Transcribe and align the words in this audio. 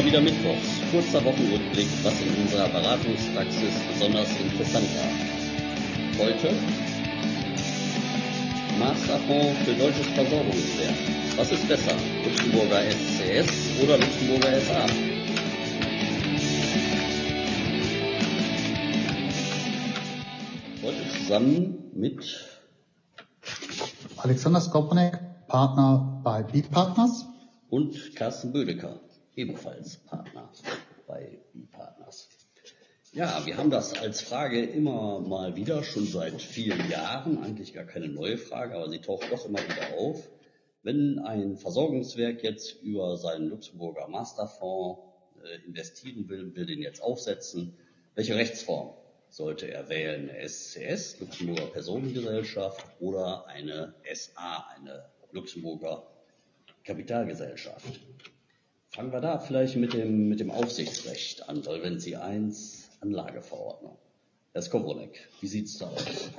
wieder 0.00 0.22
Mittwochs, 0.22 0.80
kurzer 0.90 1.22
Wochenrückblick, 1.22 1.86
was 2.02 2.14
in 2.22 2.42
unserer 2.42 2.66
Beratungspraxis 2.68 3.74
besonders 3.92 4.28
interessant 4.40 4.88
war. 4.96 6.26
Heute 6.26 6.48
Masterfonds 8.78 9.58
für 9.64 9.74
deutsches 9.74 10.06
Versorgungswerk. 10.14 10.94
Was 11.36 11.52
ist 11.52 11.68
besser, 11.68 11.94
Luxemburger 12.24 12.80
SCS 12.90 13.82
oder 13.82 13.98
Luxemburger 13.98 14.60
SA? 14.60 14.86
Heute 20.82 21.18
zusammen 21.18 21.90
mit 21.94 22.24
Alexander 24.16 24.60
Skopanek, 24.62 25.20
Partner 25.48 26.22
bei 26.24 26.42
B-Partners. 26.42 27.26
Und 27.68 28.16
Carsten 28.16 28.52
Bödecker, 28.52 29.00
ebenfalls 29.36 29.96
Partner 29.98 30.50
bei 31.06 31.38
B-Partners. 31.52 32.28
Ja, 33.12 33.44
wir 33.44 33.58
haben 33.58 33.70
das 33.70 33.92
als 33.92 34.22
Frage 34.22 34.62
immer 34.64 35.20
mal 35.20 35.54
wieder, 35.54 35.84
schon 35.84 36.06
seit 36.06 36.40
vielen 36.40 36.90
Jahren, 36.90 37.42
eigentlich 37.42 37.74
gar 37.74 37.84
keine 37.84 38.08
neue 38.08 38.38
Frage, 38.38 38.74
aber 38.74 38.88
sie 38.88 39.00
taucht 39.00 39.30
doch 39.30 39.44
immer 39.44 39.58
wieder 39.58 39.98
auf. 39.98 40.30
Wenn 40.82 41.18
ein 41.18 41.56
Versorgungswerk 41.56 42.42
jetzt 42.42 42.82
über 42.82 43.16
seinen 43.18 43.48
Luxemburger 43.48 44.08
Masterfonds 44.08 45.00
äh, 45.44 45.66
investieren 45.66 46.28
will, 46.28 46.56
will 46.56 46.64
den 46.64 46.80
jetzt 46.80 47.02
aufsetzen, 47.02 47.76
welche 48.14 48.34
Rechtsform 48.34 48.94
sollte 49.28 49.70
er 49.70 49.88
wählen? 49.88 50.30
Eine 50.30 50.48
SCS, 50.48 51.20
Luxemburger 51.20 51.66
Personengesellschaft, 51.66 52.84
oder 53.00 53.46
eine 53.46 53.94
SA, 54.12 54.66
eine 54.74 55.04
Luxemburger 55.32 56.06
Kapitalgesellschaft? 56.84 58.00
Fangen 58.94 59.10
wir 59.10 59.22
da 59.22 59.38
vielleicht 59.38 59.76
mit 59.76 59.94
dem, 59.94 60.28
mit 60.28 60.38
dem 60.38 60.50
Aufsichtsrecht 60.50 61.48
an, 61.48 61.62
Solvency 61.62 62.16
1, 62.16 62.90
Anlageverordnung. 63.00 63.96
Herr 64.52 64.60
Skowronek, 64.60 65.30
wie 65.40 65.46
sieht's 65.46 65.78
da 65.78 65.86
aus? 65.86 66.30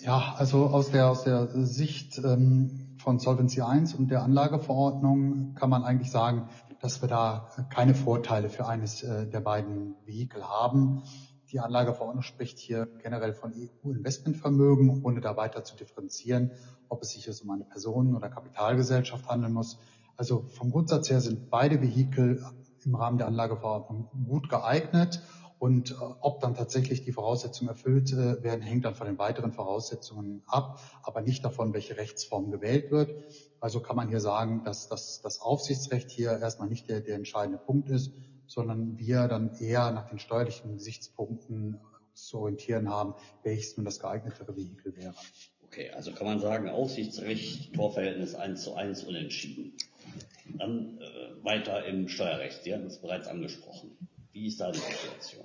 Ja, 0.00 0.36
also 0.38 0.66
aus 0.66 0.92
der, 0.92 1.10
aus 1.10 1.24
der 1.24 1.48
Sicht 1.66 2.18
ähm, 2.18 2.94
von 2.98 3.18
Solvency 3.18 3.62
1 3.62 3.94
und 3.94 4.08
der 4.08 4.22
Anlageverordnung 4.22 5.56
kann 5.56 5.68
man 5.68 5.82
eigentlich 5.82 6.12
sagen, 6.12 6.48
dass 6.80 7.02
wir 7.02 7.08
da 7.08 7.50
keine 7.70 7.96
Vorteile 7.96 8.50
für 8.50 8.68
eines 8.68 9.02
äh, 9.02 9.26
der 9.26 9.40
beiden 9.40 9.96
Vehikel 10.04 10.44
haben. 10.44 11.02
Die 11.50 11.58
Anlageverordnung 11.58 12.22
spricht 12.22 12.60
hier 12.60 12.86
generell 13.02 13.32
von 13.32 13.52
EU-Investmentvermögen, 13.52 15.02
ohne 15.02 15.20
da 15.20 15.36
weiter 15.36 15.64
zu 15.64 15.74
differenzieren, 15.74 16.52
ob 16.88 17.02
es 17.02 17.10
sich 17.10 17.26
jetzt 17.26 17.42
um 17.42 17.50
eine 17.50 17.64
Personen- 17.64 18.14
oder 18.14 18.28
Kapitalgesellschaft 18.28 19.28
handeln 19.28 19.54
muss. 19.54 19.80
Also 20.18 20.42
vom 20.48 20.72
Grundsatz 20.72 21.08
her 21.10 21.20
sind 21.20 21.48
beide 21.48 21.80
Vehikel 21.80 22.44
im 22.84 22.96
Rahmen 22.96 23.18
der 23.18 23.28
Anlageverordnung 23.28 24.10
gut 24.26 24.48
geeignet. 24.50 25.22
Und 25.60 25.92
äh, 25.92 25.94
ob 26.20 26.40
dann 26.40 26.54
tatsächlich 26.54 27.04
die 27.04 27.12
Voraussetzungen 27.12 27.68
erfüllt 27.68 28.12
äh, 28.12 28.42
werden, 28.42 28.60
hängt 28.60 28.84
dann 28.84 28.96
von 28.96 29.06
den 29.06 29.18
weiteren 29.18 29.52
Voraussetzungen 29.52 30.42
ab, 30.46 30.80
aber 31.02 31.20
nicht 31.20 31.44
davon, 31.44 31.72
welche 31.72 31.96
Rechtsform 31.96 32.50
gewählt 32.50 32.90
wird. 32.90 33.12
Also 33.60 33.80
kann 33.80 33.96
man 33.96 34.08
hier 34.08 34.20
sagen, 34.20 34.62
dass 34.64 34.88
das, 34.88 35.20
das 35.22 35.40
Aufsichtsrecht 35.40 36.10
hier 36.10 36.38
erstmal 36.38 36.68
nicht 36.68 36.88
der, 36.88 37.00
der 37.00 37.14
entscheidende 37.14 37.58
Punkt 37.58 37.88
ist, 37.88 38.12
sondern 38.46 38.98
wir 38.98 39.28
dann 39.28 39.54
eher 39.54 39.90
nach 39.92 40.08
den 40.08 40.18
steuerlichen 40.18 40.74
Gesichtspunkten 40.74 41.80
zu 42.14 42.38
orientieren 42.38 42.88
haben, 42.88 43.14
welches 43.44 43.76
nun 43.76 43.84
das 43.84 44.00
geeignetere 44.00 44.56
Vehikel 44.56 44.96
wäre. 44.96 45.14
Okay, 45.70 45.90
also 45.90 46.12
kann 46.12 46.26
man 46.26 46.40
sagen, 46.40 46.66
Aufsichtsrecht, 46.68 47.74
Torverhältnis 47.74 48.34
1 48.34 48.62
zu 48.62 48.74
1 48.74 49.04
unentschieden. 49.04 49.74
Dann 50.58 50.98
äh, 50.98 51.44
weiter 51.44 51.84
im 51.84 52.08
Steuerrecht. 52.08 52.64
Sie 52.64 52.72
hatten 52.72 52.86
es 52.86 52.96
bereits 52.98 53.28
angesprochen. 53.28 53.90
Wie 54.32 54.46
ist 54.46 54.60
da 54.60 54.72
die 54.72 54.78
Situation? 54.78 55.44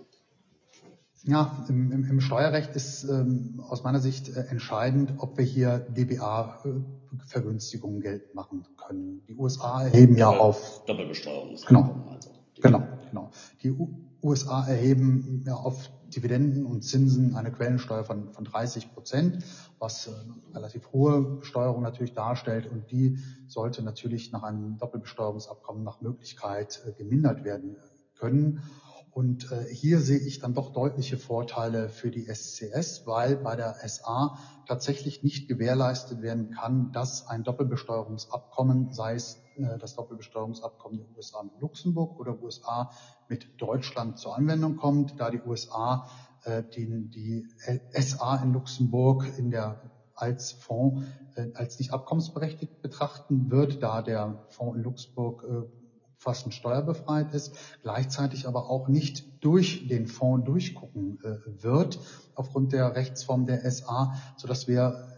Ja, 1.25 1.65
im, 1.69 1.91
im, 1.91 2.09
im 2.09 2.21
Steuerrecht 2.21 2.75
ist 2.75 3.05
ähm, 3.05 3.63
aus 3.67 3.83
meiner 3.83 3.99
Sicht 3.99 4.29
äh, 4.29 4.45
entscheidend, 4.49 5.13
ob 5.19 5.37
wir 5.37 5.45
hier 5.45 5.79
DBA-Vergünstigungen 5.79 7.99
äh, 7.99 8.03
geltend 8.03 8.35
machen 8.35 8.65
können. 8.75 9.23
Die 9.27 9.35
USA 9.35 9.83
erheben 9.83 10.17
ja 10.17 10.29
auf 10.29 10.83
Doppelbesteuerung. 10.85 11.55
Genau. 11.67 12.07
Also. 12.09 12.31
Genau, 12.63 12.87
genau. 13.09 13.29
Die 13.61 13.75
USA 14.23 14.65
erheben 14.65 15.43
ja 15.45 15.53
auf 15.53 15.91
Dividenden 16.15 16.65
und 16.65 16.81
Zinsen 16.81 17.35
eine 17.35 17.51
Quellensteuer 17.51 18.05
von, 18.05 18.31
von 18.31 18.45
30 18.45 18.93
Prozent, 18.93 19.43
was 19.79 20.07
äh, 20.07 20.11
relativ 20.53 20.93
hohe 20.93 21.39
Besteuerung 21.39 21.81
natürlich 21.81 22.13
darstellt 22.13 22.65
und 22.71 22.89
die 22.89 23.19
sollte 23.47 23.83
natürlich 23.83 24.31
nach 24.31 24.43
einem 24.43 24.77
Doppelbesteuerungsabkommen 24.77 25.83
nach 25.83 25.99
Möglichkeit 25.99 26.81
äh, 26.87 26.93
gemindert 26.93 27.43
werden 27.43 27.75
können. 28.15 28.63
Und 29.13 29.51
äh, 29.51 29.65
hier 29.71 29.99
sehe 29.99 30.17
ich 30.17 30.39
dann 30.39 30.55
doch 30.55 30.73
deutliche 30.73 31.17
Vorteile 31.17 31.89
für 31.89 32.09
die 32.09 32.25
SCS, 32.25 33.05
weil 33.05 33.35
bei 33.35 33.55
der 33.55 33.75
SA 33.87 34.39
tatsächlich 34.67 35.21
nicht 35.21 35.47
gewährleistet 35.47 36.23
werden 36.23 36.49
kann, 36.49 36.91
dass 36.91 37.27
ein 37.27 37.43
Doppelbesteuerungsabkommen, 37.43 38.91
sei 38.91 39.13
es 39.13 39.39
äh, 39.55 39.77
das 39.77 39.95
Doppelbesteuerungsabkommen 39.95 40.97
der 40.97 41.15
USA 41.15 41.43
mit 41.43 41.61
Luxemburg 41.61 42.19
oder 42.19 42.41
USA 42.41 42.89
mit 43.29 43.61
Deutschland 43.61 44.17
zur 44.17 44.35
Anwendung 44.35 44.77
kommt, 44.77 45.19
da 45.19 45.29
die 45.29 45.41
USA 45.41 46.09
äh, 46.45 46.63
die, 46.75 47.07
die 47.09 47.47
SA 47.93 48.37
in 48.37 48.53
Luxemburg 48.53 49.27
in 49.37 49.51
der 49.51 49.79
als 50.15 50.51
Fonds 50.53 51.03
äh, 51.35 51.51
als 51.53 51.77
nicht 51.77 51.93
abkommensberechtigt 51.93 52.81
betrachten 52.81 53.51
wird, 53.51 53.81
da 53.83 54.01
der 54.01 54.43
Fonds 54.49 54.77
in 54.77 54.83
Luxemburg 54.83 55.43
äh, 55.43 55.82
fast 56.23 56.51
steuerbefreit 56.53 57.33
ist, 57.33 57.53
gleichzeitig 57.81 58.47
aber 58.47 58.69
auch 58.69 58.87
nicht 58.87 59.43
durch 59.43 59.87
den 59.89 60.07
Fonds 60.07 60.45
durchgucken 60.45 61.19
äh, 61.23 61.63
wird, 61.63 61.99
aufgrund 62.33 62.71
der 62.71 62.95
Rechtsform 62.95 63.45
der 63.45 63.69
SA, 63.69 64.13
sodass 64.37 64.67
wir 64.67 65.12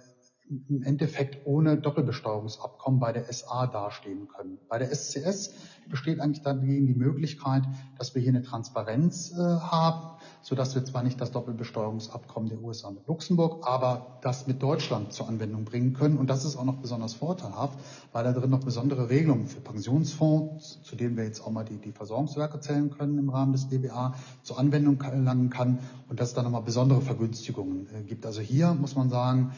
im 0.48 0.84
Endeffekt 0.84 1.48
ohne 1.48 1.78
Doppelbesteuerungsabkommen 1.78 3.00
bei 3.00 3.12
der 3.12 3.32
SA 3.34 3.66
dastehen 3.66 4.28
können. 4.28 4.60
Bei 4.70 4.78
der 4.78 4.94
SCS 4.94 5.54
besteht 5.90 6.20
eigentlich 6.20 6.44
dagegen 6.44 6.86
die 6.86 6.94
Möglichkeit, 6.94 7.64
dass 7.98 8.14
wir 8.14 8.22
hier 8.22 8.30
eine 8.30 8.44
Transparenz 8.44 9.32
äh, 9.32 9.38
haben, 9.38 10.18
sodass 10.44 10.76
wir 10.76 10.86
zwar 10.86 11.02
nicht 11.02 11.20
das 11.20 11.32
Doppelbesteuerungsabkommen 11.32 12.50
der 12.50 12.62
USA 12.62 12.92
mit 12.92 13.08
Luxemburg, 13.08 13.68
aber 13.68 14.20
das 14.22 14.46
mit 14.46 14.62
Deutschland 14.62 15.14
zur 15.14 15.28
Anwendung 15.28 15.66
bringen 15.66 15.94
können. 15.94 16.18
Und 16.18 16.30
das 16.30 16.46
ist 16.46 16.58
auch 16.58 16.64
noch 16.64 16.78
besonders 16.78 17.16
vorteilhaft, 17.16 17.80
weil 18.12 18.24
da 18.24 18.32
drin 18.32 18.52
noch 18.52 18.64
besondere 18.64 19.10
Regelungen 19.10 19.48
für 19.48 19.62
Pensionsfonds, 19.62 20.82
zu 20.84 20.96
denen 20.96 21.18
wir 21.18 21.24
jetzt 21.24 21.42
auch 21.42 21.52
mal 21.52 21.66
die, 21.66 21.78
die 21.78 21.92
Versorgungswerke 21.92 22.60
zählen 22.60 22.92
können 22.92 23.18
im 23.18 23.30
Rahmen 23.30 23.52
des 23.52 23.68
DBA, 23.70 24.14
zur 24.44 24.60
Anwendung 24.60 25.00
gelangen 25.00 25.50
kann 25.50 25.80
und 26.08 26.20
dass 26.20 26.30
es 26.30 26.34
da 26.36 26.44
nochmal 26.44 26.62
besondere 26.62 27.02
Vergünstigungen 27.02 27.88
äh, 27.96 28.04
gibt. 28.04 28.28
Also 28.28 28.42
hier 28.42 28.76
muss 28.76 28.96
man 28.96 29.10
sagen, 29.10 29.52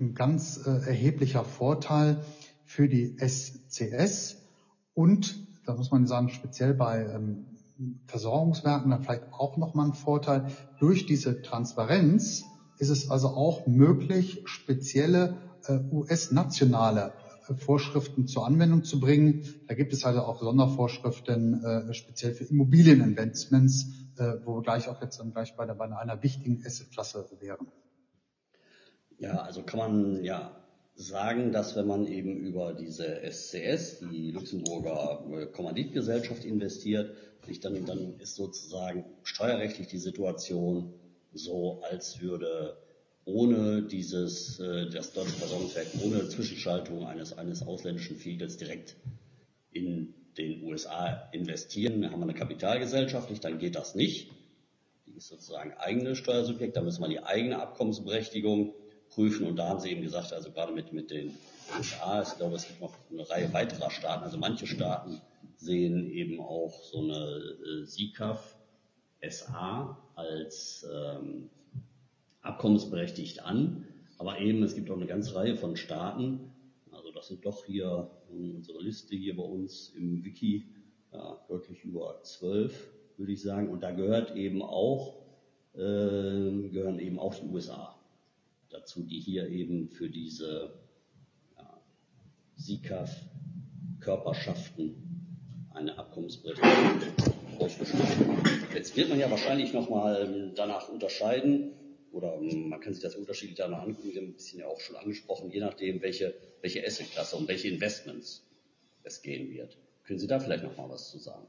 ein 0.00 0.14
ganz 0.14 0.66
äh, 0.66 0.70
erheblicher 0.70 1.44
Vorteil 1.44 2.22
für 2.64 2.88
die 2.88 3.16
SCS 3.18 4.36
und, 4.94 5.36
da 5.66 5.74
muss 5.74 5.90
man 5.90 6.06
sagen, 6.06 6.28
speziell 6.28 6.74
bei 6.74 7.04
ähm, 7.04 7.46
Versorgungswerken 8.06 8.90
dann 8.90 9.02
vielleicht 9.02 9.32
auch 9.32 9.56
nochmal 9.56 9.86
ein 9.86 9.92
Vorteil, 9.92 10.46
durch 10.78 11.06
diese 11.06 11.42
Transparenz 11.42 12.44
ist 12.78 12.88
es 12.90 13.10
also 13.10 13.28
auch 13.28 13.66
möglich, 13.66 14.42
spezielle 14.46 15.36
äh, 15.66 15.78
US-nationale 15.90 17.12
äh, 17.48 17.54
Vorschriften 17.54 18.26
zur 18.26 18.46
Anwendung 18.46 18.84
zu 18.84 19.00
bringen. 19.00 19.44
Da 19.68 19.74
gibt 19.74 19.92
es 19.92 20.04
also 20.04 20.20
auch 20.22 20.40
Sondervorschriften 20.40 21.64
äh, 21.64 21.94
speziell 21.94 22.34
für 22.34 22.44
Immobilieninvestments, 22.44 23.86
äh, 24.18 24.34
wo 24.44 24.56
wir 24.56 24.62
gleich 24.62 24.88
auch 24.88 25.00
jetzt 25.02 25.20
dann 25.20 25.32
gleich 25.32 25.54
bei, 25.56 25.66
der, 25.66 25.74
bei 25.74 25.84
einer 25.84 26.22
wichtigen 26.22 26.62
Assetklasse 26.64 27.26
wären. 27.40 27.66
Ja, 29.18 29.42
also 29.42 29.62
kann 29.62 29.78
man 29.78 30.24
ja 30.24 30.56
sagen, 30.94 31.52
dass 31.52 31.76
wenn 31.76 31.86
man 31.86 32.06
eben 32.06 32.36
über 32.36 32.72
diese 32.72 33.20
SCS, 33.22 34.00
die 34.00 34.30
Luxemburger 34.30 35.24
äh, 35.30 35.46
Kommanditgesellschaft 35.46 36.44
investiert, 36.44 37.14
sich 37.46 37.60
dann, 37.60 37.84
dann 37.84 38.18
ist 38.18 38.34
sozusagen 38.34 39.04
steuerrechtlich 39.22 39.88
die 39.88 39.98
Situation 39.98 40.94
so, 41.32 41.82
als 41.82 42.20
würde 42.20 42.76
ohne 43.24 43.82
dieses, 43.82 44.58
äh, 44.58 44.88
das 44.88 45.12
deutsche 45.12 45.32
Versorgungswerk, 45.32 45.88
ohne 46.02 46.28
Zwischenschaltung 46.28 47.06
eines, 47.06 47.36
eines 47.36 47.66
ausländischen 47.66 48.18
Vehikels 48.18 48.56
direkt 48.56 48.96
in 49.72 50.14
den 50.38 50.62
USA 50.64 51.28
investieren. 51.32 52.02
Da 52.02 52.10
haben 52.10 52.20
wir 52.20 52.24
eine 52.24 52.34
Kapitalgesellschaft, 52.34 53.28
dann 53.44 53.58
geht 53.58 53.74
das 53.74 53.94
nicht. 53.94 54.30
Die 55.06 55.16
ist 55.16 55.28
sozusagen 55.28 55.72
eigene 55.74 56.16
Steuersubjekt, 56.16 56.76
da 56.76 56.82
müssen 56.82 57.02
wir 57.02 57.08
die 57.08 57.22
eigene 57.22 57.60
Abkommensberechtigung 57.60 58.74
prüfen. 59.16 59.46
Und 59.46 59.56
da 59.56 59.68
haben 59.68 59.80
sie 59.80 59.90
eben 59.90 60.02
gesagt, 60.02 60.32
also 60.32 60.52
gerade 60.52 60.72
mit, 60.72 60.92
mit 60.92 61.10
den 61.10 61.34
USA, 61.76 62.22
ich 62.22 62.36
glaube, 62.36 62.54
es 62.54 62.68
gibt 62.68 62.80
noch 62.80 62.94
eine 63.10 63.28
Reihe 63.28 63.52
weiterer 63.52 63.90
Staaten, 63.90 64.22
also 64.22 64.38
manche 64.38 64.66
Staaten 64.68 65.20
sehen 65.56 66.10
eben 66.10 66.38
auch 66.38 66.80
so 66.84 67.02
eine 67.02 67.16
äh, 67.16 67.84
SICAF 67.86 68.56
SA 69.28 69.98
als 70.14 70.86
ähm, 70.92 71.48
abkommensberechtigt 72.42 73.42
an. 73.42 73.86
Aber 74.18 74.38
eben, 74.38 74.62
es 74.62 74.74
gibt 74.74 74.90
auch 74.90 74.96
eine 74.96 75.06
ganze 75.06 75.34
Reihe 75.34 75.56
von 75.56 75.76
Staaten, 75.76 76.52
also 76.92 77.10
das 77.10 77.28
sind 77.28 77.44
doch 77.44 77.64
hier 77.64 78.10
unsere 78.30 78.82
Liste 78.82 79.16
hier 79.16 79.36
bei 79.36 79.42
uns 79.42 79.92
im 79.96 80.24
Wiki, 80.24 80.66
ja, 81.12 81.38
deutlich 81.48 81.84
über 81.84 82.20
12, 82.22 82.92
würde 83.16 83.32
ich 83.32 83.42
sagen. 83.42 83.70
Und 83.70 83.82
da 83.82 83.92
gehört 83.92 84.36
eben 84.36 84.62
auch, 84.62 85.16
äh, 85.74 85.78
gehören 85.78 86.98
eben 86.98 87.18
auch 87.18 87.34
die 87.34 87.46
USA 87.46 87.95
dazu, 88.76 89.02
die 89.02 89.18
hier 89.20 89.48
eben 89.48 89.88
für 89.88 90.08
diese 90.08 90.72
ja, 91.56 91.82
SICAF-Körperschaften 92.56 94.94
eine 95.70 95.98
Abkommensberechtigung 95.98 97.00
ausgeschlossen 97.58 98.28
haben. 98.28 98.44
Jetzt 98.74 98.96
wird 98.96 99.08
man 99.08 99.18
ja 99.18 99.28
wahrscheinlich 99.30 99.72
nochmal 99.72 100.52
danach 100.54 100.88
unterscheiden, 100.88 101.72
oder 102.12 102.40
man 102.40 102.78
kann 102.80 102.94
sich 102.94 103.02
das 103.02 103.16
unterschiedlich 103.16 103.58
danach 103.58 103.82
angucken, 103.82 104.10
Sie 104.10 104.16
haben 104.16 104.28
ein 104.28 104.34
bisschen 104.34 104.60
ja 104.60 104.66
auch 104.66 104.80
schon 104.80 104.96
angesprochen, 104.96 105.50
je 105.50 105.60
nachdem, 105.60 106.00
welche, 106.00 106.34
welche 106.62 106.82
Assetklasse 106.86 107.36
und 107.36 107.46
welche 107.48 107.68
Investments 107.68 108.46
es 109.02 109.20
gehen 109.22 109.50
wird. 109.50 109.76
Können 110.04 110.18
Sie 110.18 110.26
da 110.26 110.40
vielleicht 110.40 110.64
nochmal 110.64 110.88
was 110.88 111.10
zu 111.10 111.18
sagen? 111.18 111.46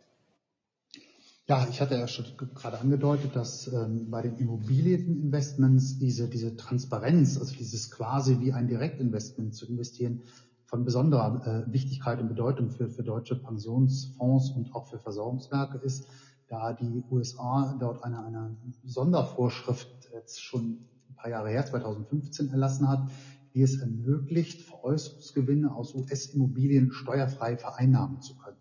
Ja, 1.49 1.65
ich 1.69 1.79
hatte 1.79 1.95
ja 1.95 2.09
schon 2.09 2.25
gerade 2.55 2.77
angedeutet, 2.77 3.33
dass 3.37 3.71
ähm, 3.71 4.09
bei 4.09 4.21
den 4.21 4.35
Immobilieninvestments 4.35 5.97
diese, 5.97 6.27
diese 6.27 6.57
Transparenz, 6.57 7.37
also 7.37 7.55
dieses 7.55 7.89
quasi 7.89 8.41
wie 8.41 8.51
ein 8.51 8.67
Direktinvestment 8.67 9.55
zu 9.55 9.65
investieren, 9.65 10.23
von 10.65 10.83
besonderer 10.83 11.65
äh, 11.69 11.71
Wichtigkeit 11.71 12.19
und 12.19 12.27
Bedeutung 12.27 12.69
für, 12.69 12.89
für 12.89 13.01
deutsche 13.01 13.37
Pensionsfonds 13.37 14.49
und 14.57 14.75
auch 14.75 14.89
für 14.89 14.99
Versorgungswerke 14.99 15.77
ist, 15.77 16.09
da 16.49 16.73
die 16.73 17.05
USA 17.09 17.77
dort 17.79 18.03
eine, 18.03 18.25
eine 18.25 18.57
Sondervorschrift 18.83 20.09
jetzt 20.13 20.43
schon 20.43 20.85
ein 21.09 21.15
paar 21.15 21.29
Jahre 21.29 21.49
her, 21.49 21.65
2015 21.65 22.49
erlassen 22.49 22.89
hat, 22.89 23.09
die 23.53 23.61
es 23.61 23.79
ermöglicht, 23.79 24.63
Veräußerungsgewinne 24.63 25.73
aus 25.73 25.95
US-Immobilien 25.95 26.91
steuerfrei 26.91 27.55
vereinnahmen 27.55 28.19
zu 28.19 28.35
können. 28.35 28.57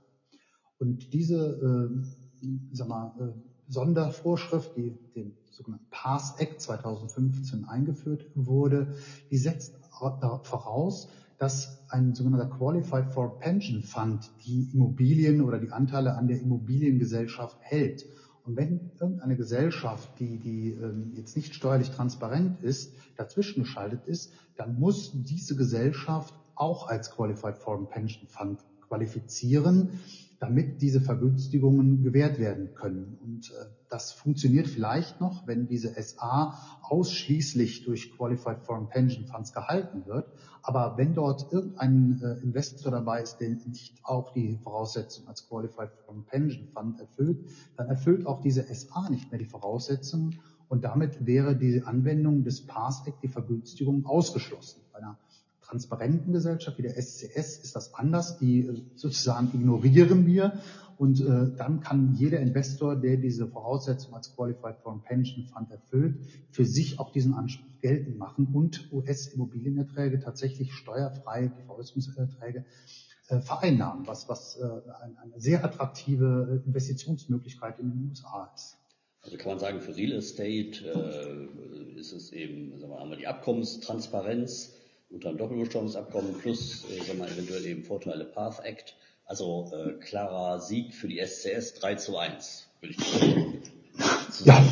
Und 0.79 1.13
diese 1.13 1.91
äh, 1.93 2.26
sag 2.73 2.89
mal, 2.89 3.13
äh, 3.19 3.33
Sondervorschrift, 3.69 4.77
die 4.77 4.97
dem 5.15 5.33
sogenannten 5.51 5.87
PASS 5.91 6.39
Act 6.39 6.61
2015 6.61 7.65
eingeführt 7.65 8.27
wurde, 8.35 8.95
die 9.31 9.39
setzt 9.39 9.75
voraus, 9.91 11.09
dass 11.39 11.85
ein 11.89 12.15
sogenannter 12.15 12.49
Qualified 12.49 13.11
for 13.11 13.39
Pension 13.39 13.83
Fund 13.83 14.31
die 14.47 14.71
Immobilien 14.73 15.41
oder 15.43 15.59
die 15.59 15.71
Anteile 15.71 16.15
an 16.15 16.29
der 16.29 16.41
Immobiliengesellschaft 16.41 17.57
hält. 17.61 18.07
Und 18.45 18.57
wenn 18.57 18.93
irgendeine 19.01 19.37
Gesellschaft, 19.37 20.09
die, 20.21 20.39
die 20.39 20.71
ähm, 20.71 21.13
jetzt 21.15 21.35
nicht 21.35 21.55
steuerlich 21.55 21.91
transparent 21.91 22.63
ist, 22.63 22.95
dazwischen 23.17 23.65
geschaltet 23.65 24.07
ist, 24.07 24.33
dann 24.57 24.79
muss 24.79 25.11
diese 25.15 25.57
Gesellschaft 25.57 26.33
auch 26.55 26.89
als 26.89 27.11
Qualified 27.11 27.59
for 27.59 27.89
Pension 27.89 28.29
Fund 28.29 28.61
qualifizieren 28.89 29.91
damit 30.39 30.83
diese 30.83 31.01
Vergünstigungen 31.01 32.03
gewährt 32.03 32.39
werden 32.39 32.75
können. 32.75 33.19
Und 33.23 33.51
äh, 33.51 33.67
das 33.89 34.13
funktioniert 34.13 34.67
vielleicht 34.67 35.21
noch, 35.21 35.47
wenn 35.47 35.67
diese 35.67 35.95
SA 36.03 36.59
ausschließlich 36.83 37.85
durch 37.85 38.13
Qualified 38.17 38.63
Foreign 38.63 38.89
Pension 38.89 39.27
Funds 39.27 39.53
gehalten 39.53 40.05
wird. 40.07 40.31
Aber 40.63 40.99
wenn 40.99 41.15
dort 41.15 41.53
irgendein 41.53 42.21
äh, 42.23 42.43
Investor 42.43 42.93
dabei 42.93 43.23
ist, 43.23 43.39
der 43.39 43.51
nicht 43.51 43.99
auch 44.03 44.33
die 44.33 44.59
Voraussetzungen 44.59 45.29
als 45.29 45.49
Qualified 45.49 45.91
Foreign 46.05 46.25
Pension 46.25 46.69
Fund 46.69 47.01
erfüllt, 47.01 47.49
dann 47.77 47.89
erfüllt 47.89 48.27
auch 48.27 48.41
diese 48.41 48.63
SA 48.75 49.09
nicht 49.09 49.31
mehr 49.31 49.39
die 49.39 49.47
Voraussetzungen. 49.47 50.41
Und 50.69 50.85
damit 50.85 51.25
wäre 51.25 51.57
die 51.57 51.83
Anwendung 51.83 52.43
des 52.43 52.67
PAS 52.67 53.07
Act, 53.07 53.23
die 53.23 53.29
Vergünstigung, 53.29 54.05
ausgeschlossen. 54.05 54.83
Bei 54.93 54.99
einer 54.99 55.17
transparenten 55.67 56.33
Gesellschaft 56.33 56.79
wie 56.79 56.83
der 56.83 57.01
SCS 57.01 57.59
ist 57.59 57.77
das 57.77 57.95
anders. 57.95 58.39
Die 58.39 58.61
äh, 58.61 58.83
sozusagen 58.95 59.51
ignorieren 59.53 60.27
wir 60.27 60.61
und 60.99 61.21
äh, 61.21 61.57
dann 61.57 61.81
kann 61.81 62.15
jeder 62.15 62.41
Investor, 62.41 62.97
der 62.97 63.17
diese 63.17 63.47
Voraussetzung 63.47 64.15
als 64.15 64.35
Qualified 64.35 64.79
Foreign 64.83 65.03
Pension 65.03 65.45
Fund 65.47 65.71
erfüllt, 65.71 66.19
für 66.51 66.65
sich 66.65 66.99
auch 66.99 67.13
diesen 67.13 67.35
Anspruch 67.35 67.81
geltend 67.81 68.19
machen 68.19 68.49
und 68.53 68.91
US-Immobilienerträge 68.93 70.21
tatsächlich 70.21 70.73
steuerfrei, 70.73 71.53
die 71.59 71.63
Veräußerungserträge, 71.65 72.65
äh, 73.29 73.41
vereinnahmen, 73.41 74.07
was, 74.07 74.29
was 74.29 74.57
äh, 74.57 74.65
eine 74.65 75.41
sehr 75.41 75.65
attraktive 75.65 76.63
äh, 76.65 76.67
Investitionsmöglichkeit 76.67 77.79
in 77.79 77.91
den 77.91 78.09
USA 78.09 78.51
ist. 78.55 78.79
Also 79.21 79.37
kann 79.37 79.49
man 79.49 79.59
sagen, 79.59 79.81
für 79.81 79.97
Real 79.97 80.13
Estate 80.13 80.87
äh, 80.87 81.99
ist 81.99 82.13
es 82.13 82.33
eben, 82.33 82.79
sagen 82.79 82.93
wir, 82.93 83.11
wir 83.11 83.17
die 83.17 83.27
Abkommenstransparenz, 83.27 84.73
unter 85.11 85.29
einem 85.29 85.39
Doppelbesteuerungsabkommen 85.39 86.35
plus 86.39 86.85
äh, 86.91 87.03
sagen 87.03 87.19
wir, 87.19 87.29
eventuell 87.29 87.65
eben 87.67 87.85
Vorteile 87.85 88.25
Path 88.25 88.65
Act. 88.65 88.97
Also 89.25 89.71
äh, 89.73 89.95
klarer 89.99 90.61
Sieg 90.61 90.95
für 90.95 91.09
die 91.09 91.19
SCS 91.19 91.75
3 91.75 91.97
zu 91.97 92.17
1, 92.17 92.69
würde 92.81 92.95
ich 92.95 93.05
sagen. 93.05 93.63
Ja. 94.45 94.65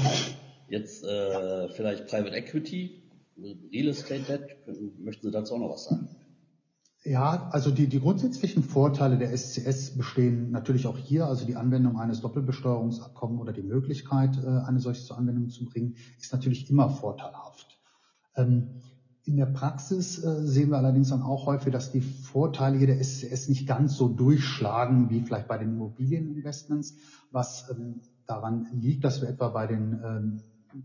Jetzt 0.69 1.05
äh, 1.05 1.69
vielleicht 1.71 2.07
Private 2.07 2.35
Equity, 2.35 3.03
Real 3.37 3.89
Estate 3.89 4.23
Debt. 4.23 4.57
Möchten 4.99 5.27
Sie 5.27 5.33
dazu 5.33 5.55
auch 5.55 5.59
noch 5.59 5.71
was 5.71 5.85
sagen? 5.85 6.09
Ja, 7.05 7.49
also 7.51 7.71
die, 7.71 7.87
die 7.87 8.01
grundsätzlichen 8.01 8.63
Vorteile 8.63 9.19
der 9.19 9.37
SCS 9.37 9.97
bestehen 9.97 10.51
natürlich 10.51 10.87
auch 10.87 10.97
hier. 10.97 11.27
Also 11.27 11.45
die 11.45 11.57
Anwendung 11.57 11.99
eines 11.99 12.23
Doppelbesteuerungsabkommens 12.23 13.41
oder 13.43 13.53
die 13.53 13.63
Möglichkeit, 13.63 14.39
äh, 14.43 14.47
eine 14.67 14.81
solche 14.81 15.05
zur 15.05 15.19
Anwendung 15.19 15.51
zu 15.51 15.67
bringen, 15.67 15.97
ist 16.19 16.33
natürlich 16.33 16.71
immer 16.71 16.89
vorteilhaft. 16.89 17.79
Ähm, 18.37 18.81
in 19.27 19.39
der 19.39 19.47
Praxis 19.47 20.23
äh, 20.23 20.47
sehen 20.47 20.71
wir 20.71 20.77
allerdings 20.77 21.09
dann 21.09 21.23
auch 21.23 21.47
häufig, 21.47 21.73
dass 21.73 21.91
die 21.91 22.03
Vorteile 22.03 22.77
hier 22.77 22.87
der 22.87 23.03
SCS 23.03 23.49
nicht 23.49 23.67
ganz 23.67 23.97
so 23.97 24.09
durchschlagen 24.09 25.09
wie 25.09 25.23
vielleicht 25.23 25.49
bei 25.49 25.57
den 25.57 25.71
Immobilieninvestments, 25.71 26.95
was 27.31 27.71
ähm, 27.71 28.03
daran 28.27 28.69
liegt, 28.75 29.03
dass 29.03 29.23
wir 29.23 29.29
etwa 29.29 29.49
bei 29.49 29.67
den, 29.67 29.99
ähm, 30.05 30.41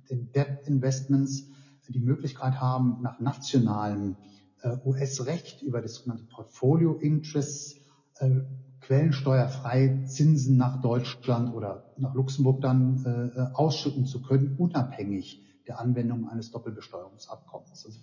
den 0.09 0.31
Debt-Investments 0.31 1.49
die 1.89 1.99
Möglichkeit 1.99 2.61
haben, 2.61 3.01
nach 3.01 3.19
nationalem 3.19 4.15
äh, 4.61 4.77
US-Recht 4.85 5.61
über 5.63 5.81
das 5.81 5.95
sogenannte 5.95 6.25
Portfolio 6.25 6.93
Interests 6.93 7.75
äh, 8.19 8.41
quellensteuerfrei 8.81 10.03
Zinsen 10.05 10.55
nach 10.55 10.81
Deutschland 10.81 11.53
oder 11.53 11.91
nach 11.97 12.13
Luxemburg 12.13 12.61
dann 12.61 13.51
ausschütten 13.53 14.05
zu 14.05 14.21
können, 14.21 14.55
unabhängig 14.57 15.43
der 15.67 15.79
Anwendung 15.79 16.29
eines 16.29 16.49
Doppelbesteuerungsabkommens. 16.51 17.85
Also 17.85 17.99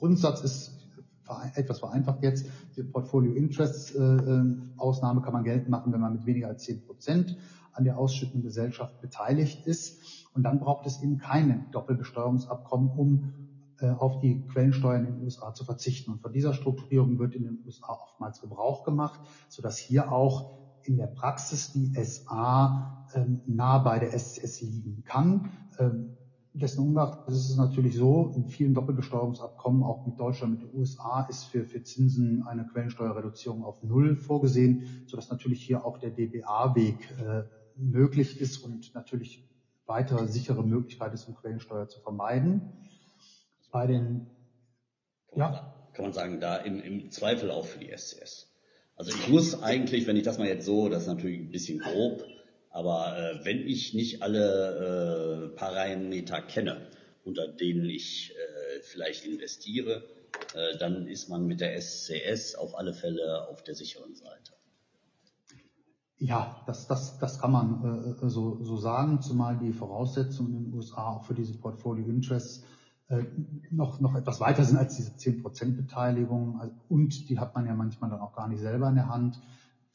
Grundsatz 0.00 0.40
ist 0.40 0.80
etwas 1.54 1.78
vereinfacht 1.78 2.22
jetzt, 2.22 2.46
die 2.76 2.82
Portfolio 2.82 3.34
Interest 3.34 3.94
äh, 3.94 3.98
äh, 3.98 4.56
Ausnahme 4.76 5.20
kann 5.20 5.32
man 5.32 5.44
geltend 5.44 5.68
machen, 5.68 5.92
wenn 5.92 6.00
man 6.00 6.14
mit 6.14 6.26
weniger 6.26 6.48
als 6.48 6.64
10 6.64 6.86
Prozent 6.86 7.36
an 7.72 7.84
der 7.84 7.98
ausschüttenden 7.98 8.42
Gesellschaft 8.42 9.00
beteiligt 9.00 9.66
ist. 9.66 10.26
Und 10.34 10.42
dann 10.42 10.58
braucht 10.58 10.86
es 10.86 11.02
eben 11.02 11.18
keine 11.18 11.66
Doppelbesteuerungsabkommen, 11.70 12.90
um 12.90 13.32
äh, 13.78 13.90
auf 13.90 14.18
die 14.20 14.46
Quellensteuern 14.48 15.06
in 15.06 15.14
den 15.16 15.22
USA 15.22 15.54
zu 15.54 15.64
verzichten. 15.64 16.10
Und 16.10 16.20
von 16.20 16.32
dieser 16.32 16.54
Strukturierung 16.54 17.18
wird 17.18 17.34
in 17.34 17.44
den 17.44 17.58
USA 17.64 17.92
oftmals 17.92 18.40
Gebrauch 18.40 18.84
gemacht, 18.84 19.20
sodass 19.48 19.78
hier 19.78 20.10
auch 20.10 20.58
in 20.82 20.96
der 20.96 21.06
Praxis 21.06 21.72
die 21.72 21.92
SA 22.02 23.06
ähm, 23.14 23.42
nah 23.46 23.78
bei 23.78 23.98
der 23.98 24.18
SCS 24.18 24.62
liegen 24.62 25.04
kann. 25.04 25.50
Ähm, 25.78 26.16
dessen 26.52 26.80
ungeachtet 26.80 27.28
ist 27.28 27.50
es 27.50 27.56
natürlich 27.56 27.96
so, 27.96 28.32
in 28.34 28.46
vielen 28.46 28.74
Doppelbesteuerungsabkommen, 28.74 29.82
auch 29.82 30.06
mit 30.06 30.18
Deutschland, 30.18 30.60
mit 30.60 30.62
den 30.62 30.78
USA, 30.78 31.26
ist 31.28 31.44
für, 31.44 31.64
für 31.64 31.82
Zinsen 31.82 32.42
eine 32.46 32.66
Quellensteuerreduzierung 32.66 33.64
auf 33.64 33.82
Null 33.82 34.16
vorgesehen, 34.16 35.04
sodass 35.06 35.30
natürlich 35.30 35.62
hier 35.62 35.84
auch 35.84 35.98
der 35.98 36.10
DBA-Weg 36.10 37.10
äh, 37.20 37.42
möglich 37.76 38.40
ist 38.40 38.58
und 38.58 38.94
natürlich 38.94 39.48
weitere 39.86 40.26
sichere 40.26 40.64
Möglichkeit 40.64 41.14
ist, 41.14 41.26
um 41.28 41.34
Quellensteuer 41.36 41.88
zu 41.88 42.00
vermeiden. 42.00 42.72
Bei 43.70 43.86
den, 43.86 44.26
kann 45.30 45.38
ja. 45.38 45.50
Man, 45.50 45.92
kann 45.92 46.04
man 46.04 46.12
sagen, 46.12 46.40
da 46.40 46.56
im, 46.56 46.80
im 46.80 47.10
Zweifel 47.10 47.50
auch 47.50 47.64
für 47.64 47.78
die 47.78 47.96
SCS. 47.96 48.48
Also 48.96 49.12
ich 49.12 49.28
muss 49.28 49.62
eigentlich, 49.62 50.06
wenn 50.06 50.16
ich 50.16 50.24
das 50.24 50.38
mal 50.38 50.48
jetzt 50.48 50.66
so, 50.66 50.88
das 50.88 51.02
ist 51.02 51.08
natürlich 51.08 51.40
ein 51.40 51.50
bisschen 51.50 51.78
grob, 51.78 52.24
aber 52.70 53.18
äh, 53.18 53.44
wenn 53.44 53.66
ich 53.66 53.94
nicht 53.94 54.22
alle 54.22 55.50
äh, 55.52 55.56
Parameter 55.56 56.40
kenne, 56.42 56.88
unter 57.24 57.48
denen 57.48 57.88
ich 57.88 58.32
äh, 58.32 58.80
vielleicht 58.82 59.24
investiere, 59.24 60.04
äh, 60.54 60.78
dann 60.78 61.06
ist 61.06 61.28
man 61.28 61.46
mit 61.46 61.60
der 61.60 61.80
SCS 61.80 62.54
auf 62.54 62.76
alle 62.76 62.94
Fälle 62.94 63.48
auf 63.48 63.62
der 63.62 63.74
sicheren 63.74 64.14
Seite. 64.14 64.52
Ja, 66.18 66.62
das, 66.66 66.86
das, 66.86 67.18
das 67.18 67.40
kann 67.40 67.50
man 67.50 68.16
äh, 68.22 68.28
so, 68.28 68.62
so 68.62 68.76
sagen, 68.76 69.22
zumal 69.22 69.58
die 69.58 69.72
Voraussetzungen 69.72 70.54
in 70.54 70.64
den 70.64 70.74
USA 70.74 71.08
auch 71.08 71.24
für 71.24 71.34
diese 71.34 71.56
Portfolio 71.56 72.04
Interests 72.06 72.62
äh, 73.08 73.24
noch, 73.70 74.00
noch 74.00 74.14
etwas 74.14 74.38
weiter 74.38 74.64
sind 74.64 74.76
als 74.76 74.96
diese 74.96 75.12
10% 75.12 75.76
Beteiligung. 75.76 76.60
Also, 76.60 76.74
und 76.88 77.28
die 77.28 77.38
hat 77.38 77.54
man 77.54 77.66
ja 77.66 77.74
manchmal 77.74 78.10
dann 78.10 78.20
auch 78.20 78.34
gar 78.34 78.48
nicht 78.48 78.60
selber 78.60 78.88
in 78.88 78.96
der 78.96 79.08
Hand. 79.08 79.40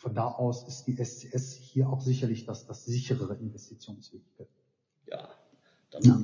Von 0.05 0.13
da 0.13 0.27
aus 0.27 0.67
ist 0.67 0.85
die 0.85 1.03
SCS 1.03 1.55
hier 1.55 1.89
auch 1.89 1.99
sicherlich 1.99 2.45
das, 2.45 2.67
das 2.67 2.85
sicherere 2.85 3.33
Investitionsvehikel. 3.37 4.45
Ja, 5.07 5.33
dann 5.89 6.03
ja. 6.03 6.21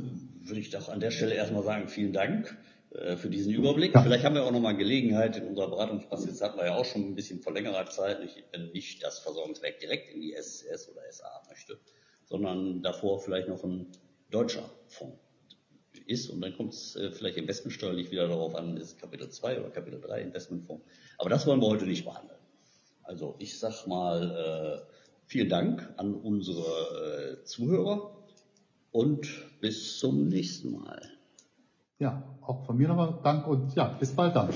würde 0.47 0.59
ich 0.59 0.69
doch 0.69 0.87
an 0.89 0.99
der 0.99 1.09
Stelle 1.09 1.33
erstmal 1.33 1.63
sagen, 1.63 1.87
vielen 1.87 2.13
Dank. 2.13 2.55
äh, 2.91 3.17
für 3.17 3.31
diesen 3.31 3.51
Überblick. 3.51 3.95
Ja. 3.95 4.03
Vielleicht 4.03 4.23
haben 4.23 4.35
wir 4.35 4.43
auch 4.43 4.51
nochmal 4.51 4.77
Gelegenheit 4.77 5.35
in 5.35 5.47
unserer 5.47 5.67
Beratungspraxis, 5.67 6.41
hatten 6.41 6.59
wir 6.59 6.65
ja 6.65 6.75
auch 6.75 6.85
schon 6.85 7.01
ein 7.01 7.15
bisschen 7.15 7.41
vor 7.41 7.53
längerer 7.53 7.87
Zeit, 7.87 8.19
wenn 8.51 8.71
nicht 8.71 9.01
das 9.03 9.17
Versorgungswerk 9.17 9.79
direkt 9.79 10.13
in 10.13 10.21
die 10.21 10.35
SCS 10.39 10.87
oder 10.91 11.01
SA 11.09 11.41
möchte, 11.49 11.79
sondern 12.25 12.83
davor 12.83 13.19
vielleicht 13.19 13.47
noch 13.47 13.63
ein 13.63 13.87
deutscher 14.29 14.69
Fonds 14.89 15.17
ist. 16.05 16.29
Und 16.29 16.41
dann 16.41 16.55
kommt 16.55 16.73
es 16.73 16.95
äh, 16.97 17.09
vielleicht 17.09 17.37
investmentsteuerlich 17.37 18.11
wieder 18.11 18.27
darauf 18.27 18.53
an, 18.53 18.77
ist 18.77 18.99
Kapitel 18.99 19.27
2 19.27 19.59
oder 19.59 19.71
Kapitel 19.71 19.99
3 19.99 20.21
Investmentfonds. 20.21 20.85
Aber 21.17 21.31
das 21.31 21.47
wollen 21.47 21.61
wir 21.61 21.67
heute 21.67 21.87
nicht 21.87 22.05
behandeln. 22.05 22.40
Also 23.03 23.35
ich 23.39 23.59
sag 23.59 23.87
mal 23.87 24.83
äh, 24.85 24.93
vielen 25.25 25.49
Dank 25.49 25.93
an 25.97 26.13
unsere 26.13 27.39
äh, 27.41 27.43
Zuhörer 27.45 28.11
und 28.91 29.27
bis 29.59 29.99
zum 29.99 30.27
nächsten 30.27 30.71
Mal. 30.71 31.01
Ja, 31.99 32.23
auch 32.41 32.65
von 32.65 32.77
mir 32.77 32.87
nochmal 32.87 33.19
Dank 33.23 33.47
und 33.47 33.75
ja, 33.75 33.95
bis 33.99 34.11
bald 34.13 34.35
dann. 34.35 34.49